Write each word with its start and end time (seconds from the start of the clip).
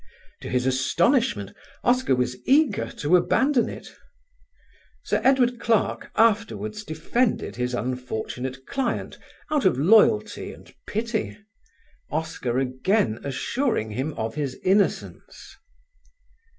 To 0.41 0.49
his 0.49 0.65
astonishment 0.65 1.53
Oscar 1.83 2.15
was 2.15 2.35
eager 2.47 2.89
to 2.93 3.15
abandon 3.15 3.69
it. 3.69 3.95
Sir 5.03 5.21
Edward 5.23 5.59
Clarke 5.59 6.09
afterwards 6.15 6.83
defended 6.83 7.55
his 7.55 7.75
unfortunate 7.75 8.65
client 8.65 9.19
out 9.51 9.63
of 9.63 9.77
loyalty 9.77 10.53
and 10.53 10.73
pity, 10.87 11.37
Oscar 12.09 12.57
again 12.57 13.19
assuring 13.23 13.91
him 13.91 14.13
of 14.15 14.33
his 14.33 14.55
innocence. 14.63 15.55